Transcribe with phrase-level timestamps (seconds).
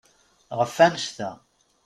[0.59, 1.31] Ɣef wannect-a.